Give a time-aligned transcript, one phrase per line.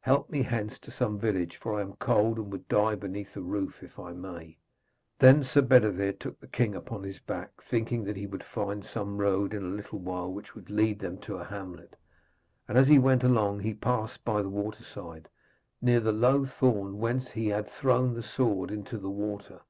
[0.00, 3.40] Help me hence to some village, for I am cold and would die beneath a
[3.40, 4.58] roof, if I may.'
[5.20, 9.18] Then Sir Bedevere took the king upon his back, thinking that he would find some
[9.18, 11.94] road in a little while which should lead them to a hamlet.
[12.66, 15.28] And as he went along, he passed by the waterside,
[15.80, 19.60] near the low thorn whence he had thrown the sword into the water.